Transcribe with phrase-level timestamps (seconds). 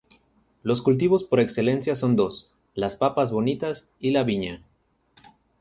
[0.63, 4.65] Los cultivos por excelencia son dos; las papas bonitas y la viña.